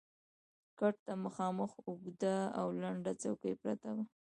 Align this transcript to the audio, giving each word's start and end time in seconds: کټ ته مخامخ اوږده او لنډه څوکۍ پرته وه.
کټ 0.79 0.95
ته 1.05 1.13
مخامخ 1.25 1.71
اوږده 1.87 2.35
او 2.59 2.67
لنډه 2.81 3.11
څوکۍ 3.21 3.53
پرته 3.61 3.89
وه. 3.95 4.03